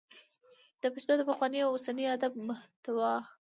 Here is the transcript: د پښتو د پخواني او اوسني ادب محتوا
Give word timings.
د 0.81 0.83
پښتو 0.93 1.13
د 1.17 1.21
پخواني 1.29 1.59
او 1.63 1.69
اوسني 1.73 2.05
ادب 2.15 2.33
محتوا 2.47 3.13